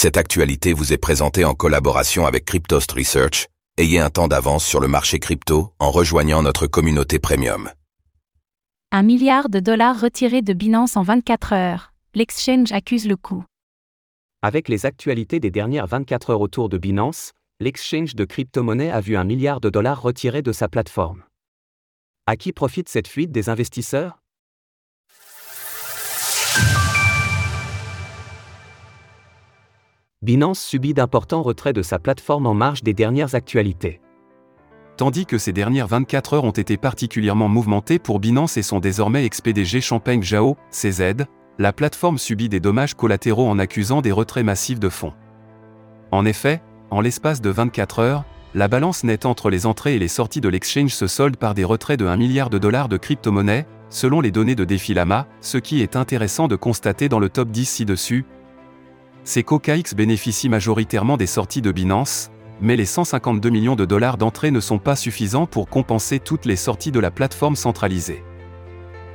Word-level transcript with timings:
Cette 0.00 0.16
actualité 0.16 0.74
vous 0.74 0.92
est 0.92 0.96
présentée 0.96 1.44
en 1.44 1.54
collaboration 1.54 2.24
avec 2.24 2.44
Cryptost 2.44 2.92
Research. 2.92 3.48
Ayez 3.78 3.98
un 3.98 4.10
temps 4.10 4.28
d'avance 4.28 4.64
sur 4.64 4.78
le 4.78 4.86
marché 4.86 5.18
crypto 5.18 5.72
en 5.80 5.90
rejoignant 5.90 6.40
notre 6.40 6.68
communauté 6.68 7.18
premium. 7.18 7.68
Un 8.92 9.02
milliard 9.02 9.48
de 9.48 9.58
dollars 9.58 10.00
retirés 10.00 10.40
de 10.40 10.52
Binance 10.52 10.96
en 10.96 11.02
24 11.02 11.52
heures. 11.52 11.92
L'exchange 12.14 12.70
accuse 12.70 13.08
le 13.08 13.16
coup. 13.16 13.44
Avec 14.40 14.68
les 14.68 14.86
actualités 14.86 15.40
des 15.40 15.50
dernières 15.50 15.88
24 15.88 16.30
heures 16.30 16.42
autour 16.42 16.68
de 16.68 16.78
Binance, 16.78 17.32
l'exchange 17.58 18.14
de 18.14 18.24
crypto-monnaies 18.24 18.92
a 18.92 19.00
vu 19.00 19.16
un 19.16 19.24
milliard 19.24 19.60
de 19.60 19.68
dollars 19.68 20.00
retirés 20.00 20.42
de 20.42 20.52
sa 20.52 20.68
plateforme. 20.68 21.24
À 22.28 22.36
qui 22.36 22.52
profite 22.52 22.88
cette 22.88 23.08
fuite 23.08 23.32
des 23.32 23.48
investisseurs? 23.48 24.20
Binance 30.28 30.60
subit 30.60 30.92
d'importants 30.92 31.40
retraits 31.40 31.74
de 31.74 31.80
sa 31.80 31.98
plateforme 31.98 32.46
en 32.46 32.52
marge 32.52 32.82
des 32.82 32.92
dernières 32.92 33.34
actualités. 33.34 34.02
Tandis 34.98 35.24
que 35.24 35.38
ces 35.38 35.54
dernières 35.54 35.86
24 35.86 36.34
heures 36.34 36.44
ont 36.44 36.50
été 36.50 36.76
particulièrement 36.76 37.48
mouvementées 37.48 37.98
pour 37.98 38.20
Binance 38.20 38.58
et 38.58 38.62
son 38.62 38.78
désormais 38.78 39.24
ex-PDG 39.24 39.80
Champagne 39.80 40.22
Zhao, 40.22 40.58
CZ, 40.70 41.24
la 41.58 41.72
plateforme 41.72 42.18
subit 42.18 42.50
des 42.50 42.60
dommages 42.60 42.92
collatéraux 42.92 43.48
en 43.48 43.58
accusant 43.58 44.02
des 44.02 44.12
retraits 44.12 44.44
massifs 44.44 44.78
de 44.78 44.90
fonds. 44.90 45.14
En 46.10 46.26
effet, 46.26 46.60
en 46.90 47.00
l'espace 47.00 47.40
de 47.40 47.48
24 47.48 48.00
heures, 48.00 48.24
la 48.52 48.68
balance 48.68 49.04
nette 49.04 49.24
entre 49.24 49.48
les 49.48 49.64
entrées 49.64 49.94
et 49.94 49.98
les 49.98 50.08
sorties 50.08 50.42
de 50.42 50.50
l'exchange 50.50 50.92
se 50.92 51.06
solde 51.06 51.38
par 51.38 51.54
des 51.54 51.64
retraits 51.64 51.98
de 51.98 52.04
1 52.06 52.18
milliard 52.18 52.50
de 52.50 52.58
dollars 52.58 52.90
de 52.90 52.98
crypto-monnaies, 52.98 53.66
selon 53.88 54.20
les 54.20 54.30
données 54.30 54.54
de 54.54 54.66
Defilama, 54.66 55.26
ce 55.40 55.56
qui 55.56 55.80
est 55.80 55.96
intéressant 55.96 56.48
de 56.48 56.56
constater 56.56 57.08
dans 57.08 57.18
le 57.18 57.30
top 57.30 57.48
10 57.48 57.64
ci-dessus, 57.64 58.26
ces 59.28 59.42
CocaX 59.42 59.94
bénéficient 59.94 60.48
majoritairement 60.48 61.18
des 61.18 61.26
sorties 61.26 61.60
de 61.60 61.70
Binance, 61.70 62.30
mais 62.62 62.76
les 62.76 62.86
152 62.86 63.50
millions 63.50 63.76
de 63.76 63.84
dollars 63.84 64.16
d'entrée 64.16 64.50
ne 64.50 64.58
sont 64.58 64.78
pas 64.78 64.96
suffisants 64.96 65.44
pour 65.44 65.68
compenser 65.68 66.18
toutes 66.18 66.46
les 66.46 66.56
sorties 66.56 66.92
de 66.92 66.98
la 66.98 67.10
plateforme 67.10 67.54
centralisée. 67.54 68.24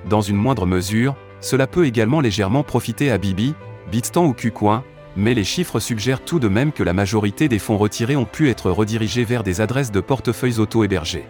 Dans 0.07 0.21
une 0.21 0.35
moindre 0.35 0.67
mesure, 0.67 1.15
cela 1.41 1.65
peut 1.65 1.87
également 1.87 2.21
légèrement 2.21 2.61
profiter 2.61 3.09
à 3.09 3.17
Bibi, 3.17 3.55
Bitstamp 3.89 4.27
ou 4.27 4.33
KuCoin, 4.33 4.83
mais 5.17 5.33
les 5.33 5.43
chiffres 5.43 5.79
suggèrent 5.79 6.23
tout 6.23 6.39
de 6.39 6.47
même 6.47 6.73
que 6.73 6.83
la 6.83 6.93
majorité 6.93 7.47
des 7.47 7.57
fonds 7.57 7.79
retirés 7.79 8.15
ont 8.15 8.25
pu 8.25 8.51
être 8.51 8.69
redirigés 8.69 9.23
vers 9.23 9.41
des 9.41 9.61
adresses 9.61 9.91
de 9.91 9.99
portefeuilles 9.99 10.59
auto-hébergés. 10.59 11.25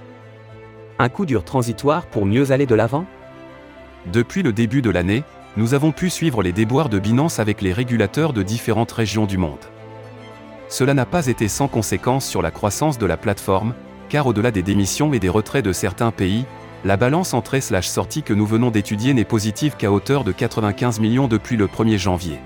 Un 0.99 1.08
coup 1.08 1.25
dur 1.25 1.45
transitoire 1.45 2.05
pour 2.08 2.25
mieux 2.25 2.52
aller 2.52 2.65
de 2.65 2.75
l'avant? 2.75 3.05
Depuis 4.11 4.43
le 4.43 4.52
début 4.52 4.81
de 4.81 4.89
l'année, 4.89 5.23
nous 5.55 5.75
avons 5.75 5.91
pu 5.91 6.09
suivre 6.09 6.41
les 6.41 6.51
déboires 6.51 6.89
de 6.89 6.97
Binance 6.97 7.37
avec 7.39 7.61
les 7.61 7.73
régulateurs 7.73 8.33
de 8.33 8.41
différentes 8.41 8.91
régions 8.91 9.25
du 9.25 9.37
monde. 9.37 9.59
Cela 10.67 10.95
n'a 10.95 11.05
pas 11.05 11.27
été 11.27 11.47
sans 11.47 11.67
conséquence 11.67 12.25
sur 12.25 12.41
la 12.41 12.49
croissance 12.49 12.97
de 12.97 13.05
la 13.05 13.17
plateforme, 13.17 13.75
car 14.09 14.25
au-delà 14.25 14.49
des 14.49 14.63
démissions 14.63 15.13
et 15.13 15.19
des 15.19 15.29
retraits 15.29 15.63
de 15.63 15.71
certains 15.71 16.11
pays, 16.11 16.45
la 16.83 16.97
balance 16.97 17.35
entrée/sortie 17.35 18.23
que 18.23 18.33
nous 18.33 18.47
venons 18.47 18.71
d'étudier 18.71 19.13
n'est 19.13 19.23
positive 19.25 19.75
qu'à 19.77 19.91
hauteur 19.91 20.23
de 20.23 20.31
95 20.31 20.99
millions 20.99 21.27
depuis 21.27 21.55
le 21.55 21.67
1er 21.67 21.97
janvier. 21.97 22.39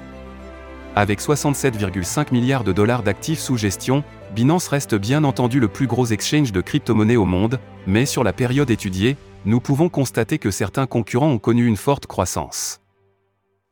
Avec 0.95 1.21
67,5 1.21 2.33
milliards 2.33 2.63
de 2.65 2.73
dollars 2.73 3.03
d'actifs 3.03 3.39
sous 3.39 3.55
gestion, 3.55 4.03
Binance 4.35 4.67
reste 4.67 4.95
bien 4.95 5.23
entendu 5.23 5.59
le 5.61 5.69
plus 5.69 5.87
gros 5.87 6.07
exchange 6.07 6.51
de 6.51 6.59
crypto-monnaies 6.59 7.15
au 7.15 7.25
monde, 7.25 7.59
mais 7.85 8.05
sur 8.05 8.23
la 8.25 8.33
période 8.33 8.69
étudiée, 8.69 9.15
nous 9.45 9.61
pouvons 9.61 9.87
constater 9.87 10.39
que 10.39 10.51
certains 10.51 10.87
concurrents 10.87 11.31
ont 11.31 11.39
connu 11.39 11.65
une 11.65 11.77
forte 11.77 12.05
croissance. 12.05 12.81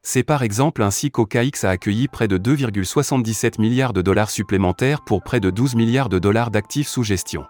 C'est 0.07 0.21
par 0.21 0.43
exemple 0.43 0.83
ainsi 0.83 1.09
qu'OKX 1.09 1.63
a 1.63 1.71
accueilli 1.71 2.07
près 2.07 2.27
de 2.27 2.37
2,77 2.37 3.59
milliards 3.59 3.91
de 3.91 4.03
dollars 4.03 4.29
supplémentaires 4.29 5.03
pour 5.03 5.23
près 5.23 5.39
de 5.39 5.49
12 5.49 5.73
milliards 5.73 6.09
de 6.09 6.19
dollars 6.19 6.51
d'actifs 6.51 6.87
sous 6.87 7.01
gestion. 7.01 7.43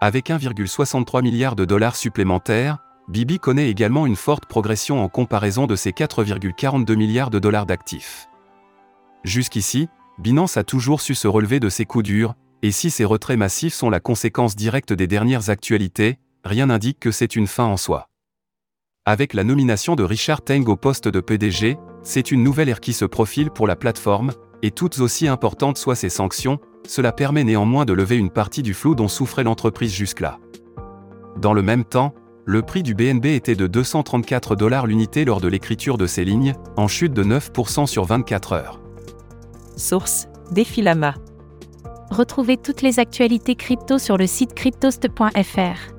Avec 0.00 0.30
1,63 0.30 1.22
milliard 1.22 1.56
de 1.56 1.66
dollars 1.66 1.96
supplémentaires, 1.96 2.78
Bibi 3.08 3.38
connaît 3.38 3.68
également 3.68 4.06
une 4.06 4.16
forte 4.16 4.46
progression 4.46 5.04
en 5.04 5.10
comparaison 5.10 5.66
de 5.66 5.76
ses 5.76 5.90
4,42 5.90 6.96
milliards 6.96 7.28
de 7.28 7.38
dollars 7.38 7.66
d'actifs. 7.66 8.26
Jusqu'ici, 9.22 9.90
Binance 10.18 10.56
a 10.56 10.64
toujours 10.64 11.02
su 11.02 11.14
se 11.14 11.28
relever 11.28 11.60
de 11.60 11.68
ses 11.68 11.84
coups 11.84 12.04
durs, 12.04 12.36
et 12.62 12.70
si 12.70 12.90
ces 12.90 13.04
retraits 13.04 13.38
massifs 13.38 13.74
sont 13.74 13.90
la 13.90 14.00
conséquence 14.00 14.56
directe 14.56 14.94
des 14.94 15.06
dernières 15.06 15.50
actualités, 15.50 16.18
rien 16.42 16.66
n'indique 16.66 17.00
que 17.00 17.10
c'est 17.10 17.36
une 17.36 17.46
fin 17.46 17.64
en 17.64 17.76
soi. 17.76 18.09
Avec 19.10 19.34
la 19.34 19.42
nomination 19.42 19.96
de 19.96 20.04
Richard 20.04 20.40
Teng 20.40 20.68
au 20.68 20.76
poste 20.76 21.08
de 21.08 21.18
PDG, 21.18 21.78
c'est 22.04 22.30
une 22.30 22.44
nouvelle 22.44 22.68
ère 22.68 22.78
qui 22.78 22.92
se 22.92 23.04
profile 23.04 23.50
pour 23.50 23.66
la 23.66 23.74
plateforme, 23.74 24.30
et 24.62 24.70
toutes 24.70 25.00
aussi 25.00 25.26
importantes 25.26 25.78
soient 25.78 25.96
ces 25.96 26.10
sanctions, 26.10 26.60
cela 26.86 27.10
permet 27.10 27.42
néanmoins 27.42 27.84
de 27.84 27.92
lever 27.92 28.14
une 28.14 28.30
partie 28.30 28.62
du 28.62 28.72
flou 28.72 28.94
dont 28.94 29.08
souffrait 29.08 29.42
l'entreprise 29.42 29.92
jusque-là. 29.92 30.38
Dans 31.38 31.54
le 31.54 31.62
même 31.62 31.84
temps, 31.84 32.14
le 32.44 32.62
prix 32.62 32.84
du 32.84 32.94
BNB 32.94 33.26
était 33.26 33.56
de 33.56 33.66
234 33.66 34.54
dollars 34.54 34.86
l'unité 34.86 35.24
lors 35.24 35.40
de 35.40 35.48
l'écriture 35.48 35.98
de 35.98 36.06
ces 36.06 36.24
lignes, 36.24 36.54
en 36.76 36.86
chute 36.86 37.12
de 37.12 37.24
9% 37.24 37.86
sur 37.86 38.04
24 38.04 38.52
heures. 38.52 38.80
Source 39.76 40.28
Défilama. 40.52 41.16
Retrouvez 42.12 42.58
toutes 42.58 42.82
les 42.82 43.00
actualités 43.00 43.56
crypto 43.56 43.98
sur 43.98 44.16
le 44.16 44.28
site 44.28 44.54
cryptost.fr. 44.54 45.96